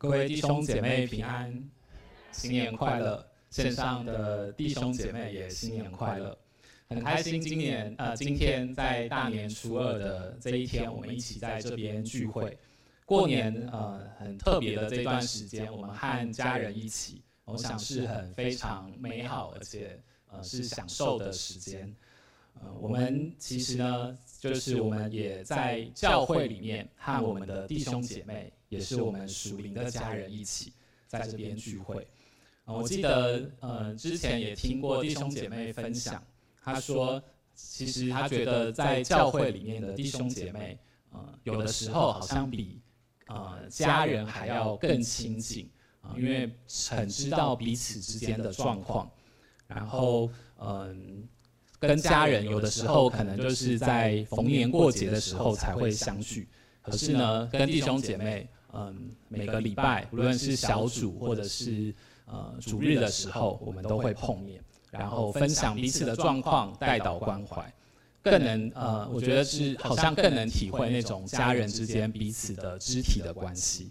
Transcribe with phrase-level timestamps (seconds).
[0.00, 1.52] 各位弟兄姐妹平安，
[2.32, 3.22] 新年快乐！
[3.50, 6.38] 线上的弟兄姐妹也新年快乐，
[6.88, 12.56] 很开心今年呃今天在大年初二的这一天，我们一起在这边聚会。
[13.04, 21.94] 过年呃很特别的这段时间，我们和家人一起，我想是很非常美好，而且呃是享受的时间。
[22.54, 28.50] 呃，我们其实呢，就是我们也在教会里面和我们的弟兄姐妹。
[28.70, 30.72] 也是我们属灵的家人一起
[31.06, 32.06] 在这边聚会。
[32.64, 36.22] 我记得，呃，之前也听过弟兄姐妹分享，
[36.62, 37.20] 他说，
[37.52, 40.78] 其实他觉得在教会里面的弟兄姐妹，
[41.10, 42.80] 呃，有的时候好像比
[43.26, 45.68] 呃家人还要更亲近，
[46.16, 46.48] 因为
[46.90, 49.10] 很知道彼此之间的状况。
[49.66, 51.28] 然后，嗯，
[51.80, 56.48] 跟家人有的时候可能就是在逢年过节的时候才会相聚，
[56.82, 58.48] 可是呢，跟弟兄姐妹。
[58.72, 61.92] 嗯，每个礼拜，无论是小组或者是
[62.26, 64.62] 呃主日的时候，我们都会碰面，
[64.92, 67.72] 然后分享彼此的状况，代祷关怀，
[68.22, 73.90] 更能呃，我觉得是好像更能体会那种家人之间彼此的肢体的关系。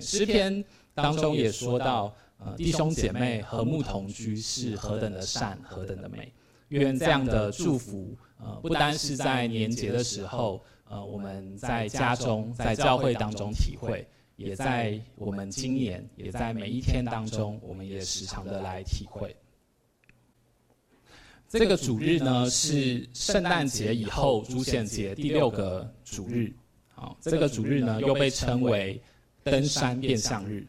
[0.00, 6.32] 诗篇当中也说到，呃，弟兄姐妹和睦同居是何等的善，何等的美。
[6.70, 10.60] 愿这样的祝福，呃，不单是在年节的时候。
[10.92, 19.34] 呃，我们在家中，在教会当中体会，也在我们今年，也在每一天当中，我们也时常的来体会。
[21.48, 26.52] 这个主日呢，是圣诞节以后主显节第六个主日。
[26.90, 29.00] 好，这个主日呢，又被称为
[29.42, 30.66] 登山变相日。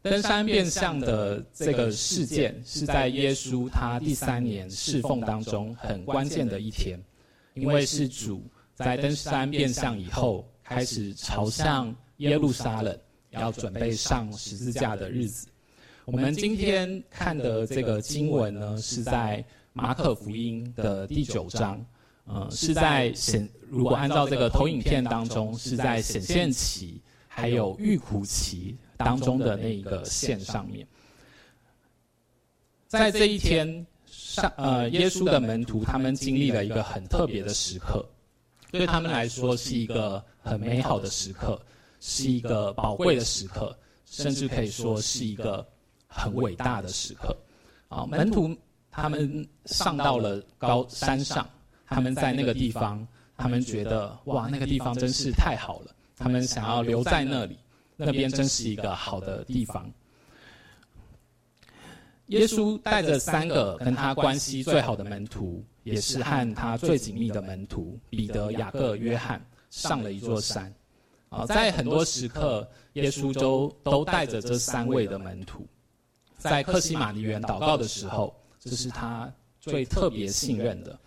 [0.00, 6.98] 登山变相的这个事件，是在耶稣他第三年侍奉当中很关键的一天，
[7.52, 8.42] 因为是主。
[8.76, 12.94] 在登山变相以后，开始朝向耶路撒冷，
[13.30, 15.48] 要准备上十字架的日子。
[16.04, 21.82] 我们今天看的这个经文呢，是在马可福音的第九章，
[22.26, 30.86] 呃，是在显，如果按照这个投影片当中，是在显现期还有预苦期当中的那一个线上面。
[32.88, 38.06] 在这一天上，呃，耶稣的门徒他们经历了一个很特别的时刻。
[38.78, 41.60] 对他们来说是一个很美好的时刻，
[42.00, 45.66] 是一个宝贵的时刻，甚至可以说是一个
[46.06, 47.36] 很伟大的时刻。
[47.88, 48.56] 啊，门徒
[48.90, 51.48] 他们上到了高山上，
[51.86, 57.56] 他们在那个地方，他们觉得哇，那个地方真是太好了，他们想要留在那里，
[57.96, 59.90] 那边真是一个好的地方。
[62.26, 65.64] 耶稣带着三个跟他关系最好的门徒。
[65.86, 70.74] 也是和他最紧密的门徒彼得、雅各、约翰上了一座山。
[71.28, 75.64] 啊，在很多时刻，耶稣都都带着这三位的门徒，
[76.38, 80.98] 在克西马尼园祷告的时候，这是他最特别信任的。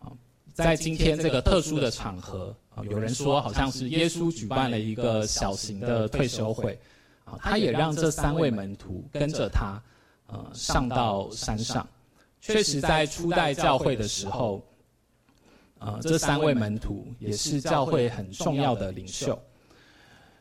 [0.00, 0.12] 啊，
[0.52, 6.78] 在今天这个特殊的场合，啊，有人说好像是耶稣举办了一个小型的退休会，
[7.24, 9.82] 啊，他也让这三位门徒跟着他，
[10.26, 11.86] 呃，上到山上。
[12.40, 14.62] 确实，在初代教会的时候，
[15.78, 19.40] 呃，这三位门徒也是教会很重要的领袖。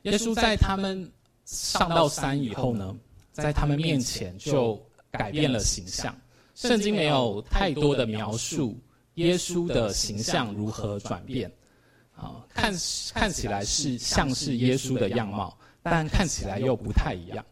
[0.01, 1.09] 耶稣在他们
[1.45, 2.93] 上到山以后呢，
[3.31, 4.77] 在他们面前就
[5.11, 6.13] 改变了形象。
[6.55, 8.77] 圣经没有太多的描述
[9.15, 11.49] 耶稣的形象如何转变，
[12.15, 12.73] 啊，看
[13.13, 17.45] 看起来是像是耶稣的样貌，但看起来又不太一样。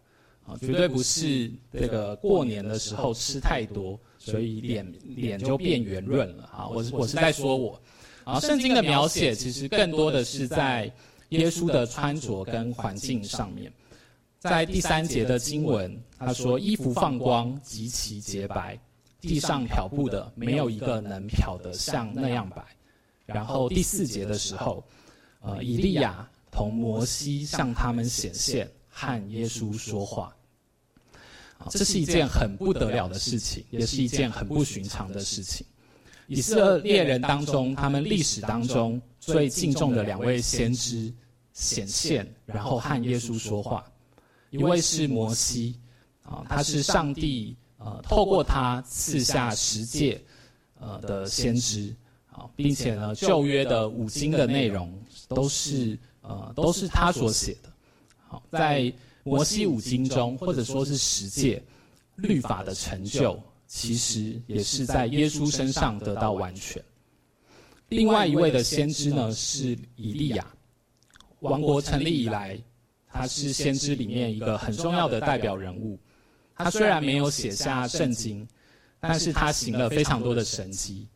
[0.45, 3.99] 啊，绝对不是这个过年的时候吃太多。
[4.23, 6.67] 所以脸脸就变圆润了啊！
[6.67, 7.81] 我是我是在说我
[8.23, 8.39] 啊。
[8.39, 10.93] 圣经的描写其实更多的是在
[11.29, 13.73] 耶稣的穿着跟环境上面。
[14.37, 18.79] 在第三节的经文，他说衣服放光，极其洁白，
[19.19, 22.63] 地上漂布的没有一个能漂得像那样白。
[23.25, 24.83] 然后第四节的时候，
[25.39, 30.31] 呃，以利亚同摩西向他们显现，和耶稣说话。
[31.69, 35.65] 这是一件很不得了的事情，也是一件很不寻常的事情。
[36.27, 41.13] 以色列人当中，他们历史当中最敬重的两位先知
[41.53, 43.85] 显现，然后和耶稣说话。
[44.49, 45.79] 一位是摩西，
[46.23, 50.19] 啊，他是上帝呃透过他赐下十诫
[50.79, 51.95] 呃的先知，
[52.31, 54.91] 啊，并且呢旧约的五经的内容
[55.27, 57.70] 都是呃都是他所写的。
[58.51, 58.93] 在
[59.23, 61.61] 摩西五经中，或者说是十诫
[62.15, 66.83] 律法的成就，其实也是在耶稣身上得到完全。
[67.89, 70.45] 另外一位的先知呢，是以利亚。
[71.39, 72.57] 王国成立以来，
[73.07, 75.99] 他是先知里面一个很重要的代表人物。
[76.55, 78.47] 他虽然没有写下圣经，
[78.99, 81.07] 但是他行了非常多的神迹。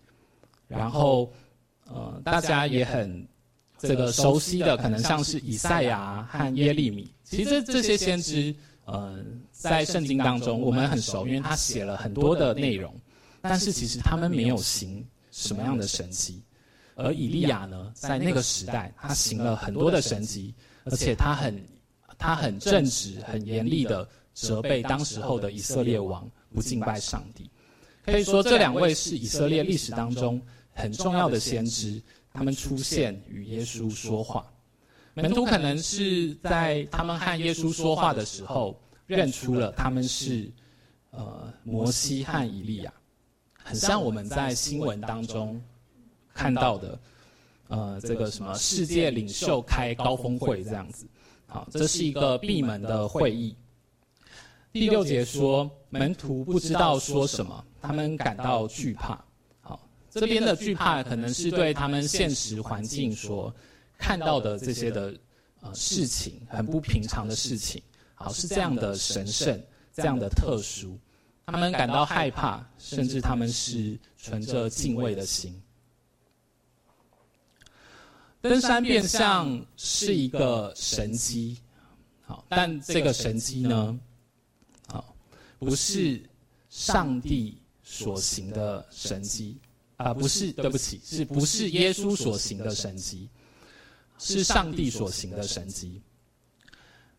[0.67, 1.31] 然后，
[1.85, 3.27] 呃，大家也很
[3.77, 7.13] 这个熟悉的，可能像是以赛亚和耶利米。
[7.23, 8.55] 其实这些先知，
[8.85, 9.17] 呃，
[9.51, 12.93] 在圣经当中我们很熟，因为他写了很多的内容。
[13.41, 16.41] 但是其实他们没有行什么样的神迹。
[16.95, 20.55] 而以利亚呢，在那个时代，他行了很多的神迹，
[20.85, 21.61] 而且他很
[22.17, 27.49] 他很正直、很严厉的责备当时候的以色列王不敬拜上帝。
[28.03, 30.41] 可以说，这两位是以色列历史当中
[30.71, 32.01] 很重要的先知，
[32.35, 34.45] 他们出现与耶稣说话。
[35.13, 40.51] 门徒可能是在他们和耶稣说话的时候，认出了他们是
[41.11, 42.93] 呃摩西和以利亚，
[43.63, 45.61] 很像我们在新闻当中。
[46.33, 46.99] 看到的，
[47.69, 51.07] 呃，这个什么世界领袖开高峰会这样子，
[51.47, 53.55] 好，这是一个闭门的会议。
[54.73, 59.23] 第六节说，门徒不知道说什么，他们感到惧怕。
[60.15, 63.53] 好，这边的惧怕可能是对他们现实环境所
[63.97, 65.13] 看到的这些的
[65.61, 67.81] 呃事情，很不平常的事情，
[68.13, 69.61] 好，是这样的神圣，
[69.93, 70.97] 这样的特殊，
[71.45, 75.61] 他们感到害怕，甚至他们是存着敬畏的心。
[78.41, 81.59] 登山变像是一个神迹，
[82.21, 83.99] 好，但这个神迹呢，
[84.87, 85.15] 好，
[85.57, 86.21] 不是
[86.69, 89.57] 上帝所行的神迹
[89.97, 93.29] 啊，不是，对不起，是不是耶稣所行的神迹？
[94.17, 96.01] 是上帝所行的神迹。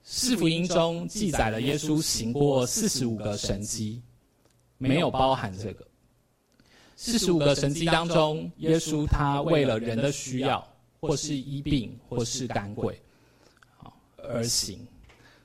[0.03, 4.03] 四福音中记载了耶稣行过四十五个神迹，
[4.79, 5.87] 没有包含这个。
[6.97, 10.67] 四十五个神迹当中，耶稣他为了人的需要。
[10.99, 13.01] 或是医病，或是赶鬼，
[13.77, 14.85] 好而行。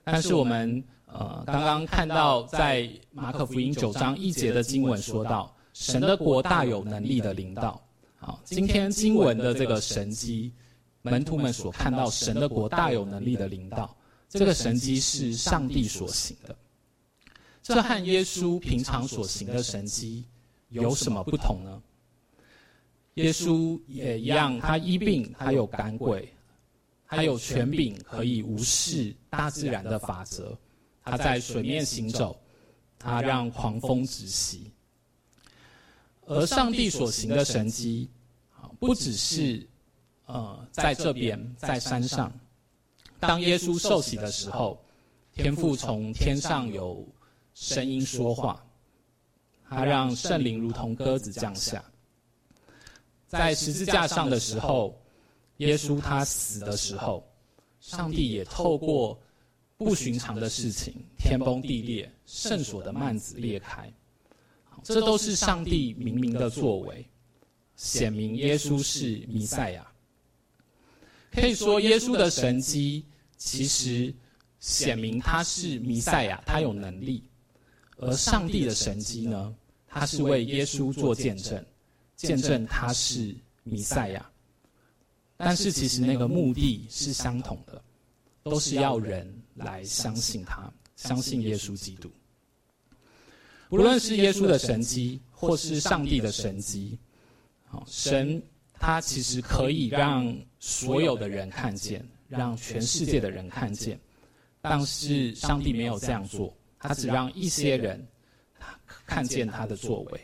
[0.04, 7.82] 但是我们呃刚刚看到在马可福音九章一节的经文说到，神的国大有能力的领导。
[8.16, 10.54] 好，今天经文的这个神迹，
[11.02, 13.96] 门徒们所看到神的国大有能力的领导，
[14.30, 16.56] 这个神迹是上帝所行的。
[17.64, 20.26] 这和耶稣平常所行的神迹
[20.70, 21.82] 有什么不同呢？
[23.16, 26.34] 耶稣也一样，他医病，他有赶鬼，
[27.08, 30.58] 他有权柄可以无视大自然的法则，
[31.04, 32.40] 他在水面行走，
[32.98, 34.72] 他让狂风止息。
[36.32, 38.10] 而上帝所行的神迹，
[38.80, 39.68] 不只是
[40.26, 42.32] 呃在这边在山上，
[43.20, 44.82] 当耶稣受洗的时候，
[45.34, 47.06] 天父从天上有
[47.54, 48.66] 声音说话，
[49.68, 51.84] 他让圣灵如同鸽子降下。
[53.28, 54.98] 在十字架上的时候，
[55.58, 57.26] 耶稣他死的时候，
[57.82, 59.20] 上帝也透过
[59.78, 63.92] 不寻常的事情，天崩地裂，圣所的幔子裂开，
[64.84, 67.06] 这都是上帝明明的作为，
[67.76, 69.88] 显明耶稣是弥赛亚。
[71.32, 73.06] 可以说，耶稣的神迹
[73.38, 74.14] 其实
[74.60, 77.24] 显明他是弥赛亚，他有能力；
[77.98, 79.56] 而上帝的神迹呢，
[79.88, 81.64] 他是为耶稣做见证。
[82.18, 84.32] 见证他是弥赛亚，
[85.38, 87.82] 但是其实那个目的是相同的，
[88.44, 92.12] 都是要人来相信他，相信耶稣基督。
[93.72, 97.00] 不论是耶稣的神迹，或是上帝的神迹，
[97.64, 103.98] 好，神他其实可以让所有的人看见，让全世界的人看见，
[104.60, 108.06] 但是上帝没有这样做，他只让一些人
[109.06, 110.22] 看见他的作为。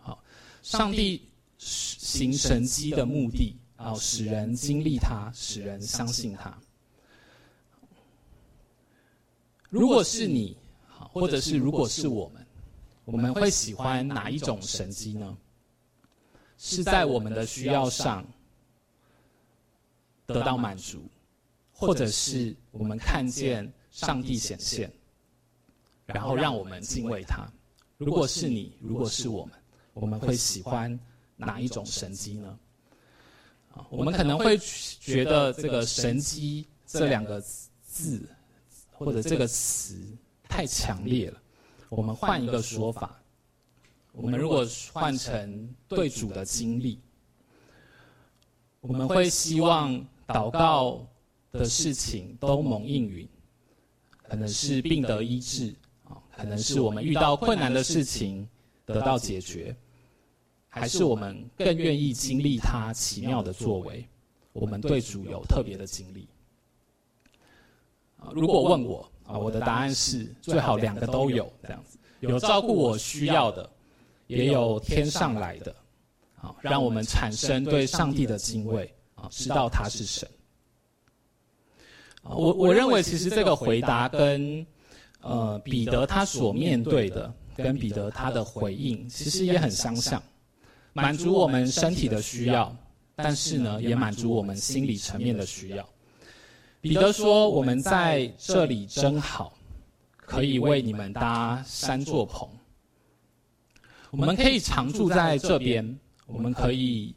[0.00, 0.24] 好
[0.62, 6.58] 上帝行神迹的目的，啊，使人经历他，使人相信他。
[9.68, 10.56] 如果是你，
[11.12, 12.46] 或者是如果是我们，
[13.04, 15.36] 我们会喜欢哪一种神迹呢？
[16.56, 18.24] 是在我们的需要上
[20.26, 21.02] 得到满足，
[21.72, 24.90] 或者是我们看见上帝显现，
[26.06, 27.46] 然后让我们敬畏他？
[27.98, 29.54] 如果是你，如果是我们。
[29.94, 30.98] 我们会喜欢
[31.36, 32.58] 哪一种神迹呢？
[33.74, 37.38] 啊，我们可能会觉得这个“神迹”这两个
[37.84, 38.26] 字
[38.90, 40.00] 或者这个词
[40.52, 41.42] 太强烈了。
[41.88, 43.18] 我们换一个说法，
[44.12, 47.00] 我们如果换成对主的经历，
[48.82, 49.94] 我们会希望
[50.26, 51.06] 祷告
[51.52, 53.26] 的事情都蒙应允，
[54.22, 58.46] 可能是病得医治，啊，可能是我们遇到困难的事情
[58.84, 59.74] 得到解决。
[60.68, 64.06] 还是我们更愿意经历他奇妙的作为，
[64.52, 66.28] 我们对主有特别的经历。
[68.32, 73.68] 如果问我啊，我的答案是最好两个都有这样子，有照顾我需要的，
[74.26, 75.74] 也有天上来的，
[76.40, 80.28] 啊，让我们产生对上帝的敬畏啊，知道他是神。
[82.24, 84.64] 我我认为其实这个回答跟
[85.22, 90.22] 呃彼得他所面对的，跟彼得他的回应其实也很相像，
[90.92, 92.74] 满足我们身体的需要，
[93.16, 95.88] 但是呢也满足我们心理层面的需要。
[96.82, 99.56] 彼得说：“我们在这里真好，
[100.16, 102.46] 可以为你们搭三座棚。
[104.10, 107.14] 我们可以常住在这边，我们可以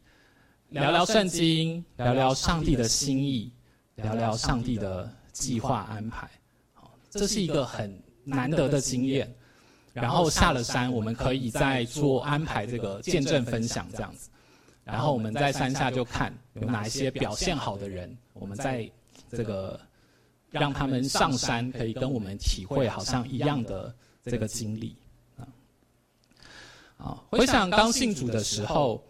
[0.69, 3.51] 聊聊圣经，聊聊上帝的心意。”
[4.03, 6.29] 聊聊上帝的计划安排，
[7.09, 9.33] 这是一个很难得的经验。
[9.93, 14.29] 然后下了山，我们可以再做安排这个见证分享这样子。
[14.83, 18.91] 然后我们在山下就看有哪一些表现好的人，我们在
[19.35, 19.79] 这个
[20.49, 24.95] 让他们上山，可以跟我们体会好像一样的这个经历。
[25.37, 25.47] 啊，
[26.97, 29.03] 啊回想刚信主的时候，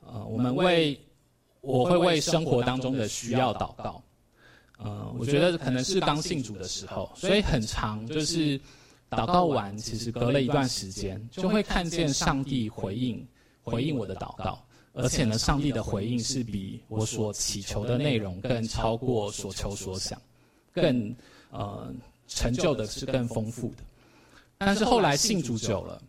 [0.00, 1.00] 呃，我们为
[1.60, 4.02] 我会为生活当中的需要祷告。
[4.78, 8.60] 呃，我觉得可能是刚信主的时候，所以很长，就是
[9.08, 13.26] 祷告完，其实隔了一段时间，就会看见上帝回应
[13.62, 14.62] 回应我的祷告，
[14.96, 20.20] 而且呢，上帝的回应是比我所祈求的内容更超过所求所想，
[20.72, 21.14] 更
[21.50, 21.92] 呃
[22.26, 23.84] 成就的是更丰富的。
[24.58, 26.02] 但是后来信主久了，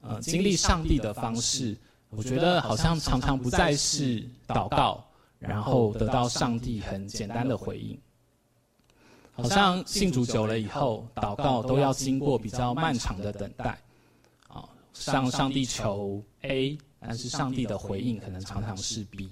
[0.00, 1.76] 呃，经历上帝的方式，
[2.10, 5.04] 我觉得好像常常不再是祷告。
[5.38, 7.96] 然后得到上帝很简单的回应，
[9.32, 13.78] 好像信主久了以后，祷告都要经过比较漫长的等待，
[14.48, 19.28] 啊，向上帝求 A，但是上帝的回应可能常常是 B，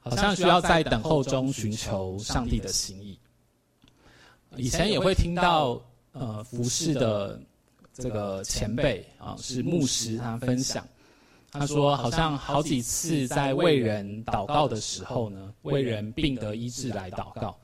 [0.00, 3.18] 好像需要在等候中寻求上帝的心意。
[4.56, 5.78] 以前也会听到
[6.12, 7.38] 呃服侍的
[7.92, 10.86] 这个前辈啊，是牧师，他分享。
[11.50, 17.58] 他说，好像好几次在为人祷告的时候呢，为人病得医治来祷告，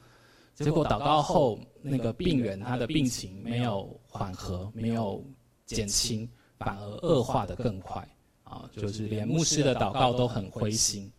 [0.54, 5.22] 结果祷告后，那个病人他的病情没有缓和，没有
[5.66, 8.06] 减轻，反而恶化的更快，
[8.54, 11.10] 啊，就是连牧师的祷告都很灰心。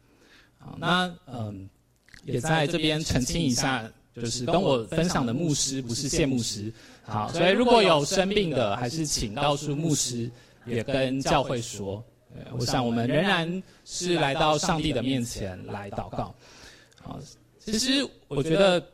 [0.60, 1.70] 啊，那嗯，
[2.24, 3.84] 也在这边澄清一下，
[4.16, 6.74] 就是跟我分享的牧师不是谢牧师，
[7.04, 10.32] 好，所以如果有生病的，还是请告诉牧师，
[10.66, 12.04] 也跟教会说。
[12.52, 16.36] 我想，我们仍然是来到上帝的面前来祷告。
[17.02, 17.20] 好，
[17.60, 18.86] 其实我觉得，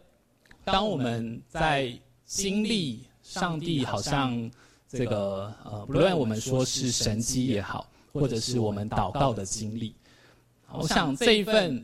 [0.63, 1.91] 当我们在
[2.24, 4.51] 经历上帝好像
[4.88, 9.95] 这个呃，不论我们说是神机也好，或者是我们祷告的经历，
[10.71, 11.83] 我想这一份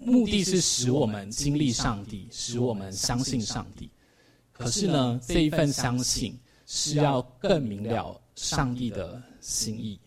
[0.00, 3.90] 目的是使我们经历上帝，使我们相信上帝。
[4.52, 9.98] 可是呢，这一份相信是要更明了上帝的心意。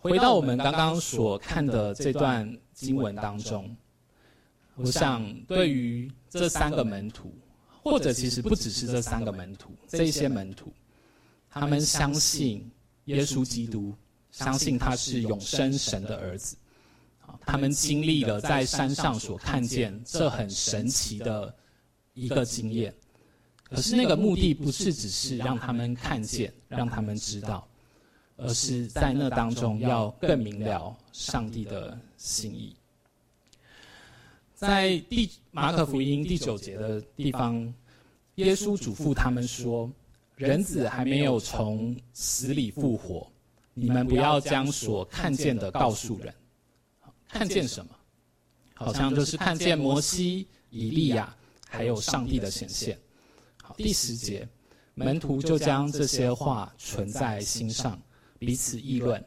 [0.00, 3.74] 回到我们刚刚所看的这段经文当中，
[4.74, 7.32] 我想对于这三个门徒，
[7.82, 10.72] 或者其实不只是这三个门徒，这些门徒，
[11.52, 12.70] 他们相信
[13.04, 13.94] 耶稣基督，
[14.30, 16.56] 相信他是永生神的儿子。
[17.44, 21.54] 他们经历了在山上所看见这很神奇的
[22.14, 22.94] 一个经验。
[23.64, 27.68] 可是那个目的不是只是让他们看见，让他们知道，
[28.36, 32.74] 而是在那当中要更明了上帝的心意。
[34.54, 37.72] 在第马可福音第九节的地方，
[38.36, 39.90] 耶稣嘱咐他们说
[40.36, 43.30] ：“人子还没有从死里复活，
[43.74, 46.34] 你们不要将所看见的告诉人。
[47.28, 47.90] 看见什么？
[48.74, 51.34] 好像就是看见摩西、以利亚，
[51.68, 52.98] 还有上帝的显现。”
[53.62, 54.48] 好第十节，
[54.94, 58.00] 门徒就将这些话存在心上，
[58.40, 59.24] 彼此议论，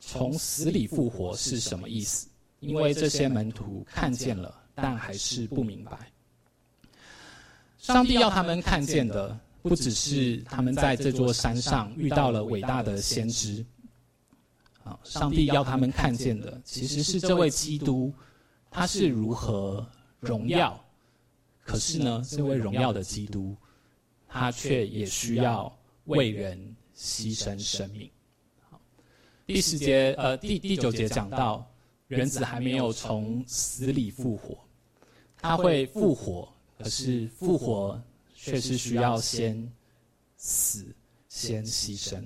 [0.00, 2.26] 从死里复活是什么意思？
[2.60, 6.10] 因为这些门徒看见了，但还是不明白。
[7.78, 13.64] 上帝要他们看见的，不只是他们在这座山上遇到了伟大的先知。
[14.82, 18.12] 啊，上帝要他们看见的，其实是这位基督，
[18.70, 19.86] 他是如何
[20.20, 20.78] 荣耀。
[21.62, 23.56] 可是呢，这位荣耀的基督，
[24.28, 28.10] 他却也需要为人牺牲生命。
[29.46, 31.66] 第十节，呃，第第九节讲到，
[32.06, 34.58] 人子还没有从死里复活，
[35.38, 36.46] 他会复活，
[36.78, 37.98] 可是复活
[38.44, 39.72] 却是需要先
[40.36, 40.84] 死，
[41.30, 42.22] 先牺牲。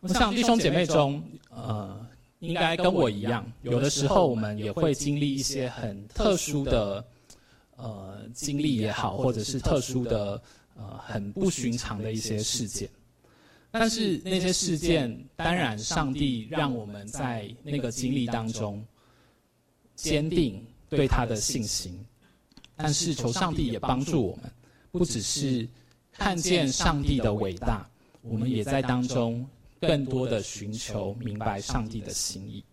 [0.00, 2.06] 我想弟兄姐妹中，呃，
[2.40, 7.02] 应该跟我一样，有的时候我们也会经历一些很特殊的
[7.76, 10.42] 呃经历也好，或者是特殊的
[10.76, 12.86] 呃很不寻常的一些事件。
[13.70, 18.84] 但是那些事件，当然上帝让我们在那个经历当中
[19.96, 21.98] 坚定对他的信心。
[22.76, 24.50] 但是求上帝也帮助我们，
[24.94, 25.68] 不只是
[26.12, 27.84] 看见上帝的伟大，
[28.22, 29.44] 我们也在当中。
[29.80, 32.64] 更多的寻求明白上帝的心意。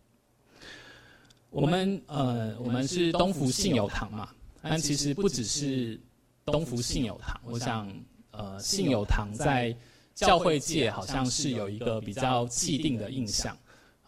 [1.49, 4.29] 我们呃，我们是东福信友堂嘛，
[4.61, 5.99] 但其实不只是
[6.45, 7.37] 东福信友堂。
[7.43, 7.93] 我想，
[8.31, 9.75] 呃，信友堂在
[10.15, 13.57] 教会界好像是有一个比较既定的印象。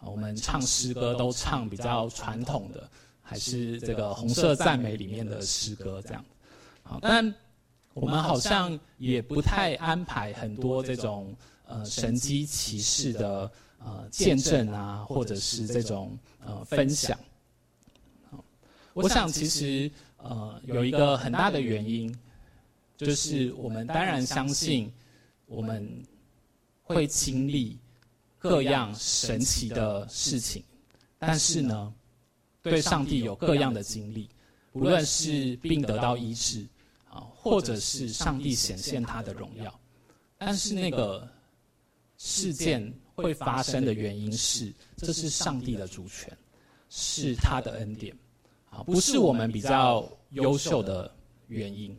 [0.00, 2.88] 我们唱诗歌都唱比较传统的，
[3.20, 6.24] 还是这个红色赞美里面的诗歌这样。
[6.82, 7.34] 好，但
[7.94, 11.34] 我们好像也不太安排很多这种。
[11.66, 17.18] 呃，神迹奇事的呃见证啊，或者是这种呃分享。
[18.92, 22.14] 我想其实呃有一个很大的原因，
[22.98, 24.92] 就是我们当然相信
[25.46, 25.90] 我们
[26.82, 27.78] 会经历
[28.38, 30.62] 各样神奇的事情，
[31.18, 31.94] 但是呢，
[32.60, 34.28] 对上帝有各样的经历，
[34.72, 36.66] 无论是病得到医治
[37.14, 39.80] 啊，或者是上帝显现他的荣耀，
[40.36, 41.26] 但是那个。
[42.16, 46.32] 事件会发生的原因是，这是上帝的主权，
[46.88, 48.16] 是他的恩典，
[48.70, 51.12] 啊，不是我们比较优秀的
[51.48, 51.94] 原因。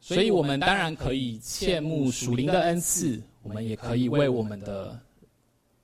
[0.00, 4.98] 所以，我们当然可以切慕属灵的恩赐，我们也可以为我们的、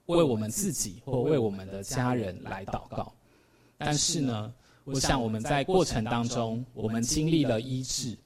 [0.06, 3.14] 为我们自己或为我们的家人来祷告。
[3.76, 4.52] 但是呢，
[4.84, 8.16] 我想我们在过程当中，我们经历了医治。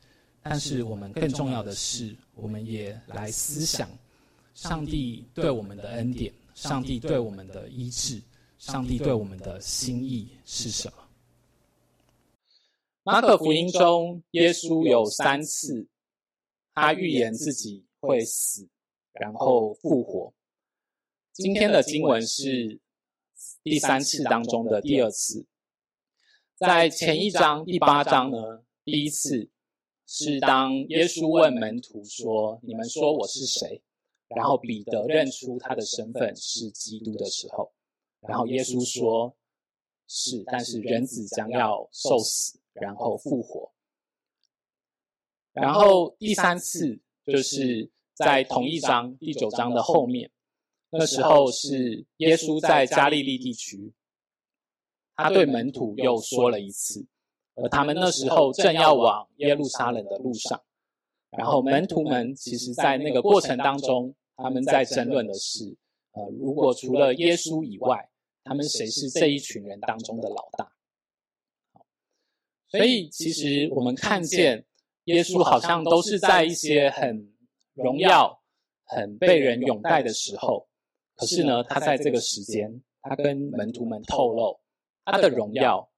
[0.41, 3.91] 但是我们更重要的是，我们也来思想
[4.55, 8.23] 上帝对我们的恩典，上帝对我们的医治，
[8.57, 10.99] 上帝对我们的心意是什么？
[13.03, 15.87] 马可福音中，耶稣有三次，
[16.73, 18.66] 他预言自己会死，
[19.12, 20.33] 然后复活。
[21.33, 22.81] 今天的经文是
[23.62, 25.44] 第三次当中的第二次，
[26.59, 29.49] 在前一章第八章呢，第一次。
[30.11, 33.83] 是当耶稣问门徒说：“你们说我是谁？”
[34.35, 37.71] 然后彼得认出他的身份是基督的时候，
[38.23, 39.37] 然后耶稣说
[40.09, 43.71] ：“是，但是人子将要受死，然后复活。”
[45.53, 50.31] 然后第三次就是在同一章第九章的后面，
[50.88, 53.92] 那时候是耶稣在加利利地区，
[55.18, 57.07] 他对门徒又说了一次。
[57.57, 60.62] 而他们那时候正要往耶路撒冷的路上，
[61.37, 65.76] 然后门徒们其实，在那个过程当中，他们在争论的是：
[66.12, 68.09] 呃，如果除了耶稣以外，
[68.44, 70.70] 他们谁是这一群人当中的老大？
[72.68, 74.64] 所以，其实我们看见
[75.07, 77.28] 耶稣好像都是在一些很
[77.74, 78.40] 荣耀、
[78.85, 80.68] 很被人拥戴的时候，
[81.16, 84.61] 可是呢，他在这个时间，他跟门徒们透露
[85.12, 85.90] 他的荣耀。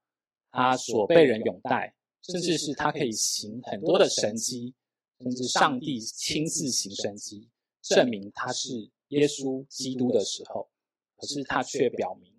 [0.53, 4.75] 他所被人拥戴，甚至是他可以行很多的神迹，
[5.21, 7.49] 甚至上帝亲自行神迹，
[7.81, 10.69] 证明他是耶稣基督的时候，
[11.17, 12.35] 可是他却表明，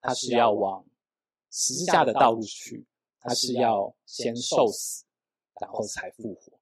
[0.00, 0.82] 他是要往
[1.50, 2.86] 十字架的道路去，
[3.20, 5.04] 他是要先受死，
[5.60, 6.58] 然后才复活。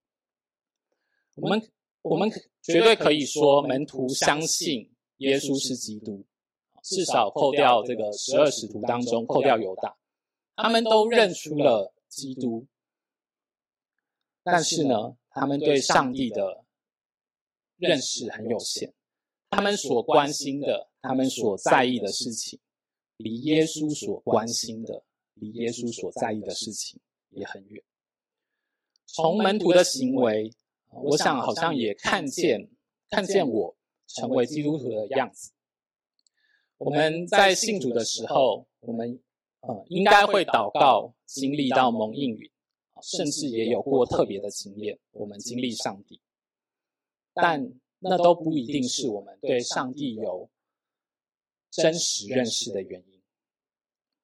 [1.37, 1.71] 我们
[2.03, 2.29] 我们
[2.61, 6.27] 绝对可以说，门徒相信耶稣是基督，
[6.85, 9.97] 至少扣掉这个十二使徒当中，扣掉犹大。
[10.55, 12.67] 他们都认出了基督，
[14.43, 16.63] 但是呢，他们对上帝的
[17.79, 18.93] 认识很有限。
[19.49, 22.61] 他们所关心的，他们所在意的事情，
[23.17, 25.03] 离耶稣所关心的，
[25.35, 27.83] 离耶稣所在意的事情也很远。
[29.07, 30.53] 从门徒的行为，
[30.91, 32.69] 我想好像也看见，
[33.09, 33.75] 看见我
[34.07, 35.51] 成为基督徒的样子。
[36.79, 39.21] 我们在信主的时候，我们。
[39.67, 42.51] 呃，应该会祷告，经历到蒙应允，
[43.01, 44.99] 甚至也有过特别的经验。
[45.13, 46.21] 我们经历上帝，
[47.33, 50.51] 但那都不一定是我们对上帝有
[51.71, 53.23] 真实认识的原因。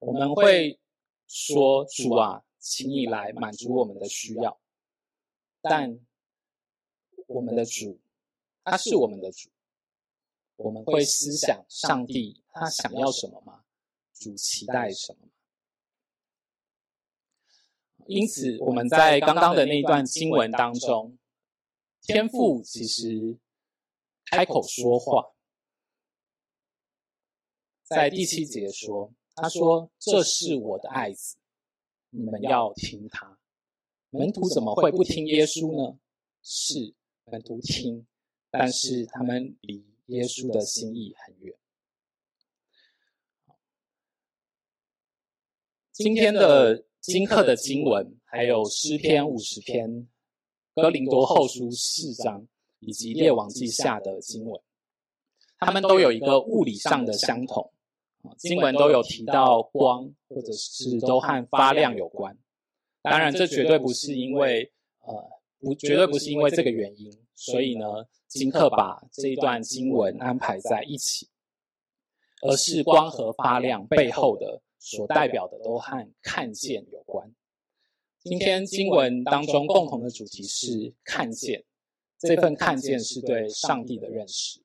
[0.00, 0.78] 我们会
[1.26, 4.60] 说：“主啊，请你来满足我们的需要。”
[5.62, 5.98] 但
[7.28, 7.98] 我们的主，
[8.62, 9.48] 他是我们的主。
[10.62, 13.64] 我们会思想上帝他想要什么吗？
[14.12, 15.28] 主期待什么？
[18.06, 21.16] 因此，我们在刚刚的那一段经文当中，
[22.02, 23.38] 天父其实
[24.26, 25.32] 开口说话，
[27.84, 31.38] 在第七节说：“他说这是我的爱子，
[32.10, 33.38] 你们要听他。”
[34.10, 35.98] 门徒怎么会不听耶稣呢？
[36.42, 36.94] 是
[37.24, 38.06] 门徒听，
[38.50, 41.54] 但是他们离耶稣的心意很远。
[45.92, 50.08] 今天的经课的经文，还有诗篇五十篇、
[50.74, 52.44] 哥林多后书四章，
[52.80, 54.60] 以及列王记下的经文，
[55.58, 57.72] 他们都有一个物理上的相同。
[58.36, 62.36] 经文都有提到光，或者是都和发亮有关。
[63.00, 64.70] 当然，这绝对不是因为
[65.06, 65.14] 呃，
[65.60, 67.86] 不，绝对不是因为这个原因，所以呢，
[68.28, 71.26] 金克把这一段经文安排在一起，
[72.42, 74.60] 而是光和发亮背后的。
[74.82, 77.30] 所代表的都和看见有关。
[78.20, 81.62] 今天经文当中共同的主题是看见，
[82.18, 84.58] 这份看见是对上帝的认识。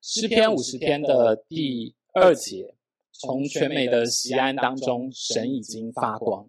[0.00, 2.74] 诗篇五十篇的第二节，
[3.12, 6.48] 从全美的西安当中，神已经发光，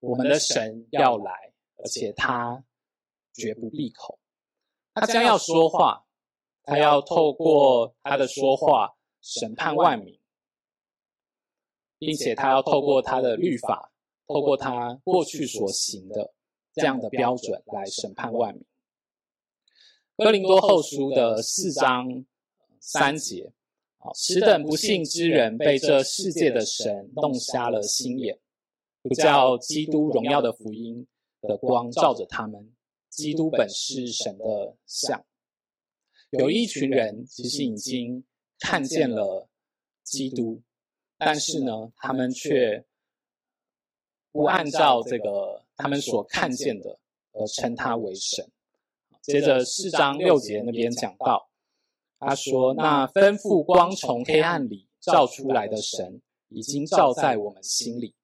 [0.00, 2.64] 我们的神要来，而且他
[3.34, 4.18] 绝不闭口，
[4.94, 6.06] 他将要说话，
[6.62, 10.18] 他要透过他的说话审判万民。
[11.96, 13.90] 并且他要透过他的律法，
[14.26, 16.34] 透过他过去所行的
[16.74, 18.62] 这样的标准来审判万民。
[20.18, 22.26] 哥林多后书的四章
[22.78, 23.50] 三节，
[23.96, 28.38] 好，此等不幸之人被这世界的神弄瞎了心眼，
[29.00, 31.06] 不叫基督荣耀的福音
[31.40, 32.70] 的光照着他们。
[33.14, 35.24] 基督本是神的像。
[36.30, 38.24] 有一群人其实已经
[38.58, 39.48] 看见了
[40.02, 40.62] 基督。
[41.16, 42.84] 但是呢，他们却
[44.32, 46.98] 不按照这个他们所看见的
[47.32, 48.46] 而称他为神。
[49.22, 51.48] 接着四章六节那边讲到，
[52.18, 58.14] 他说：“那吩咐光从黑暗里照出来的神，已经照在我们心里，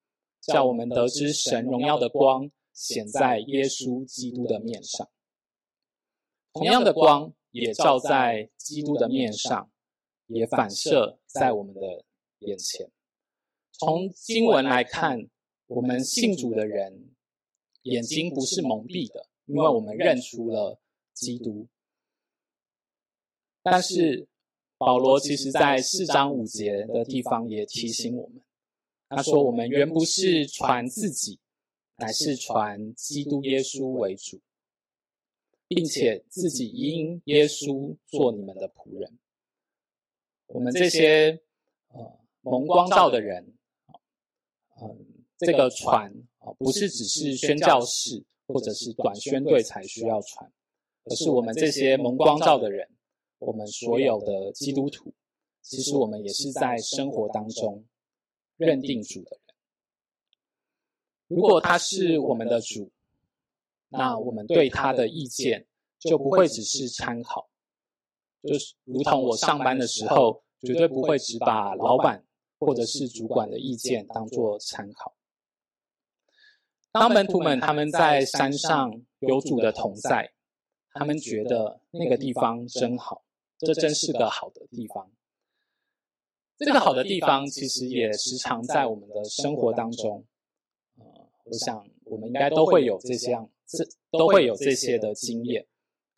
[0.43, 2.51] 叫我们得知神荣耀的光
[2.81, 5.09] 显在耶稣基督的面上。
[6.53, 9.71] 同样的光也照在基督的面上，
[10.27, 11.81] 也反射在我们的。”
[12.41, 12.91] 眼前，
[13.73, 15.29] 从经文来看，
[15.67, 17.11] 我们信主的人
[17.83, 20.81] 眼睛不是蒙蔽的，因为我们认出了
[21.13, 21.69] 基督。
[23.63, 24.27] 但是
[24.79, 28.41] 保罗其实在四章五节的地方也提醒我们，
[29.11, 31.39] 他说：“我们原不是传自己，
[32.01, 34.41] 乃是传基督耶稣为主，
[35.69, 39.19] 并且自己因耶稣做你们的仆人。”
[40.49, 41.41] 我们这些
[41.93, 42.19] 呃。
[42.43, 43.53] 蒙光照的人，
[44.81, 50.51] 嗯，这个传啊，不是只是宣教士或者是短宣队才需要传，
[51.05, 52.89] 而是我们这些蒙光照的人，
[53.41, 55.13] 我们所有的基督徒，
[55.61, 57.85] 其实我们也是在生活当中
[58.57, 59.50] 认定主的人。
[61.31, 62.91] 如果他是我们的主，
[63.89, 65.67] 那我们对他的意见
[65.99, 67.49] 就不会只是参考，
[68.43, 72.23] 就是如同我上班的时候，绝对不会只把老板。
[72.63, 75.17] 或者是主管的意见当做参考。
[76.93, 80.31] 当门徒们他们在山上有主的同在，
[80.93, 83.25] 他们觉得那个地方真好，
[83.57, 85.11] 这真是个好的地方。
[86.59, 90.27] 这个好的地方其实也时常在我们的生活当中。
[91.51, 95.67] 呃，我想我们应该都会有这些样，这都会有这些的经验，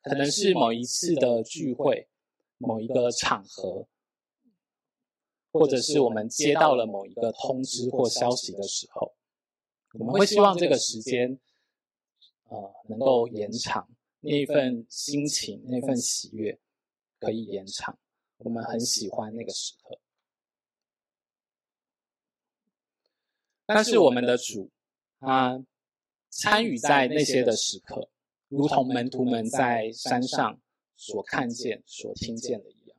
[0.02, 2.08] 可能是某一次的聚会，
[2.58, 3.88] 某一个场合。
[5.54, 9.14] 或者是我们接到了某一个通知或消息的时候，
[9.98, 11.38] 我们会希望这个时间，
[12.44, 13.86] 呃，能够延长
[14.20, 16.58] 那一份心情，那份喜悦
[17.20, 17.98] 可以延长。
[18.38, 20.00] 我们很喜欢那个时刻，
[23.66, 24.70] 但是我们的主，
[25.22, 25.64] 他
[26.28, 28.10] 参与在那些的时刻，
[28.48, 30.60] 如同门徒们在山上
[30.96, 32.98] 所看见、所听见的一样，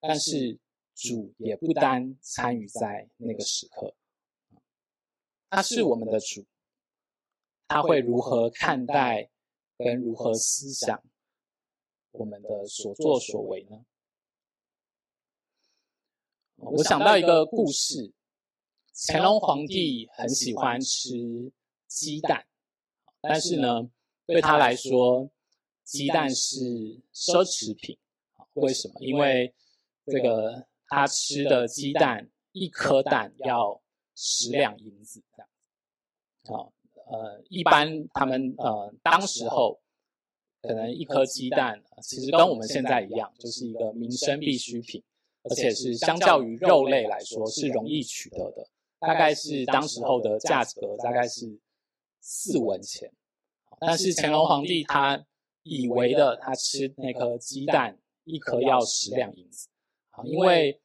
[0.00, 0.58] 但是。
[0.94, 3.96] 主也不单参与在那个时刻，
[5.48, 6.44] 他是我们的主，
[7.66, 9.30] 他会如何看待
[9.78, 11.02] 跟如何思想
[12.12, 13.84] 我们的所作所为呢？
[16.56, 18.12] 我想到一个故事，
[18.94, 21.52] 乾隆皇帝很喜欢吃
[21.86, 22.44] 鸡蛋，
[23.20, 23.90] 但是呢，
[24.26, 25.30] 对他来说，
[25.84, 26.58] 鸡蛋是
[27.14, 27.98] 奢侈品。
[28.54, 28.94] 为什么？
[29.00, 29.54] 因为
[30.06, 30.66] 这个。
[30.94, 33.80] 他吃的鸡蛋，一颗蛋要
[34.14, 35.48] 十两银子这样。
[36.44, 36.70] 好，
[37.06, 39.80] 呃，一般他们呃，当时候
[40.60, 45.02] 可能一颗鸡蛋，其实跟我们现在一样，就是一个民生必需品。
[45.44, 48.68] 而且是相较于肉类来说是容易取得的，
[49.02, 51.58] 大概是当时候的价格大概是
[52.20, 53.12] 四文钱。
[53.80, 55.26] 但是乾隆皇帝他
[55.64, 59.68] 以为的，他吃那颗鸡蛋一颗要十两银子，
[60.10, 60.80] 啊，因为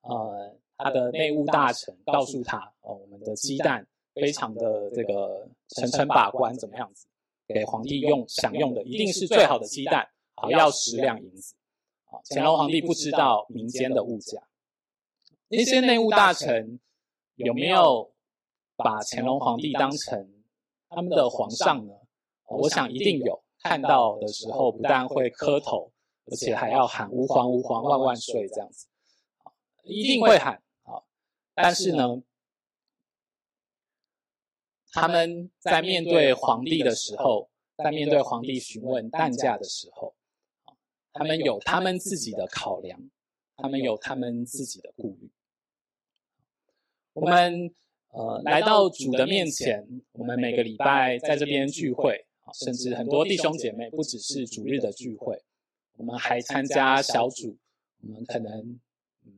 [0.00, 7.06] 呃他的内务大臣告诉他，哦，我们的鸡蛋非常的这个层层把关，怎么样子
[7.46, 11.54] 给皇帝用享用的一定是最好的鸡蛋，好要十两银子。
[12.06, 14.42] 啊，乾隆皇帝不知道民间的物价，
[15.46, 16.80] 那些内务大臣
[17.44, 18.12] 有没有
[18.76, 20.42] 把乾隆皇帝当成
[20.88, 21.94] 他们的皇上呢？
[22.48, 25.92] 我想一定有，看到的时候不但会磕头，
[26.26, 28.86] 而且还要喊“吾皇吾皇万万岁”这样子，
[29.84, 31.02] 一定会喊啊。
[31.54, 32.22] 但是呢，
[34.92, 40.14] 他们在面对皇帝的时候，在面对皇帝询问蛋价的时候。
[41.14, 42.98] 他们有他们自己的考量，
[43.56, 45.30] 他们有他们自己的顾虑。
[47.14, 47.70] 我们
[48.10, 55.40] 呃来到主的面前，我们每个礼拜在这边聚会，甚至很多弟兄姐妹不只是主日的聚会，
[55.96, 57.56] 我们还参加小组。
[58.02, 58.52] 我们可能
[59.24, 59.32] 嗯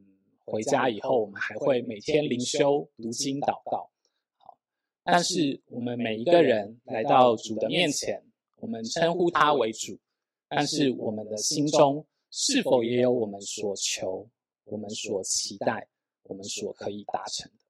[0.45, 3.91] 回家以后，我们还会每天灵修、读经、祷告。
[4.39, 4.57] 好，
[5.03, 8.23] 但是我们每一个人来到主的面前，
[8.57, 9.99] 我们称呼他为主。
[10.49, 14.29] 但是我们的心中是否也有我们所求、
[14.65, 15.87] 我们所期待、
[16.23, 17.64] 我们所可以达成的？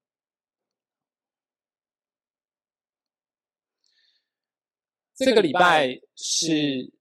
[5.15, 6.91] 这个礼拜是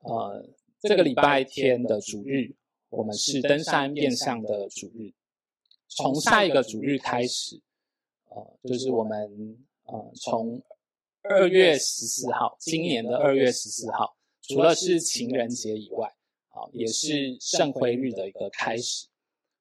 [0.00, 0.46] 呃，
[0.80, 2.54] 这个礼拜天的主日，
[2.90, 5.10] 我们是登山变相的主日。
[5.88, 7.58] 从下一个主日开始，
[8.28, 10.62] 呃，就是我们呃，从
[11.22, 14.14] 二月十四号，今年的二月十四号。
[14.42, 16.06] 除了是情人节以外，
[16.48, 19.06] 啊，也是圣灰日的一个开始，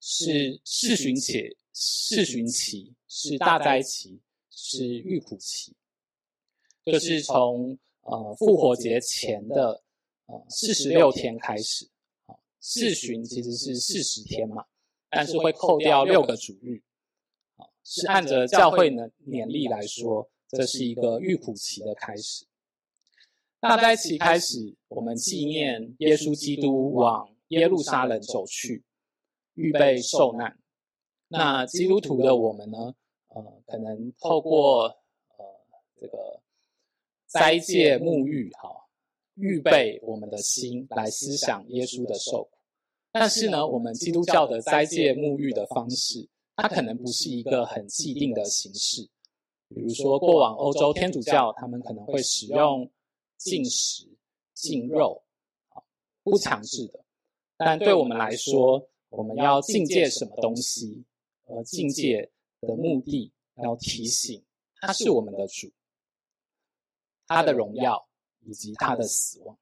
[0.02, 4.20] 是四旬节、四旬期，是大灾期，
[4.50, 5.72] 是遇苦期，
[6.84, 9.82] 就是从呃复活节前的
[10.26, 11.88] 呃四十六天开始，
[12.26, 14.66] 啊，四旬其实是四十天嘛，
[15.10, 16.82] 但是会扣掉六个主日，
[17.58, 22.46] 啊，是按着教会的年历来说，这是一个预苦期的开始。
[23.60, 28.84] 大灾期开始，我们纪念耶稣基督往耶路撒冷走去，
[29.54, 30.58] 预备受难。
[31.28, 32.96] 那基督徒的我们呢？
[33.34, 34.88] 呃，可能透过
[35.38, 35.46] 呃
[35.96, 36.42] 这个
[37.34, 38.70] 斋戒沐浴，哈，
[39.36, 42.52] 预备我们的心来思想耶稣的受苦。
[43.12, 49.08] 但是呢，我们基督教的斋戒沐浴的方式，它可能不是一个很既定的形式。
[49.70, 52.90] 比如说，过往欧洲天主教，他们可能会使用。
[53.44, 54.08] 禁食、
[54.54, 55.20] 禁肉，
[56.22, 57.04] 不强制的。
[57.58, 61.04] 但对我们来说，我们要境界什么东西？
[61.48, 62.30] 而境界
[62.62, 63.32] 的目的，
[63.64, 64.44] 要提醒
[64.76, 65.72] 他是我们的主，
[67.36, 68.06] 他的荣耀
[68.46, 69.58] 以及他的死亡。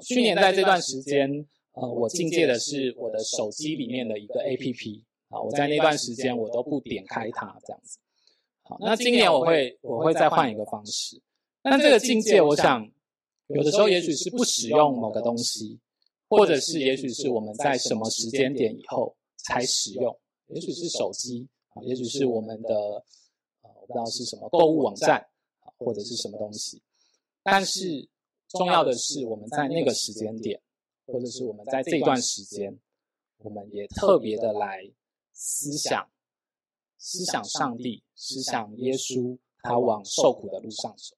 [0.00, 1.28] 去年在这段时间，
[1.72, 7.98] 呃，我境界的是我的手机里面的一个 APP 啊，我在那段时间我都不点开它，这样子。
[8.62, 11.20] 好，那今年我会我会再换一个方式。
[11.62, 12.88] 但这个境界，我想
[13.48, 15.78] 有的时候也许是不使用某个东西，
[16.28, 22.74] 或者是也许是我们在什么时间点以后才使用，也许是手机啊，也许是我们的
[23.62, 25.26] 呃，我不知道是什么购物网站啊，
[25.84, 26.82] 或者是什么东西。
[27.42, 28.08] 但是
[28.48, 30.60] 重要的是我们在那个时间点，
[31.06, 32.78] 或者是我们在这段时间，
[33.38, 34.92] 我们也特别的来
[35.32, 36.08] 思想、
[36.98, 41.16] 思想上帝、思想耶稣，他往受苦的路上走。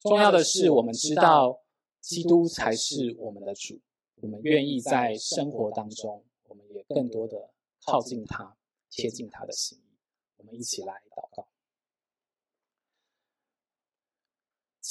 [0.00, 1.60] 重要的是，我们知道
[2.00, 3.80] 基督才是我们的主，
[4.16, 7.52] 我们愿意在生活当中，我们也更多的
[7.84, 8.56] 靠近他，
[8.90, 9.98] 贴近他的心意。
[10.36, 11.48] 我们一起来祷告。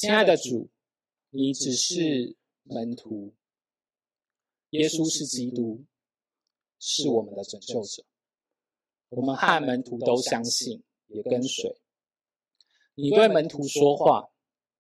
[0.04, 0.70] 亲爱的主，
[1.30, 3.34] 你只是门徒，
[4.72, 5.86] 耶稣是基督，
[6.78, 8.04] 是我们的拯救者。
[9.08, 11.74] 我们和门徒都相信，也跟随。
[12.96, 14.30] 你对门徒说话。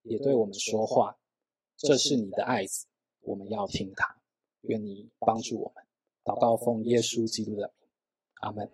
[0.02, 1.18] 也对我们说话，
[1.78, 2.86] 这是你的爱子，
[3.22, 4.22] 我们要听他。
[4.64, 5.86] 愿你帮助我们，
[6.26, 7.90] 祷告奉耶稣基督的名，
[8.42, 8.70] 阿门。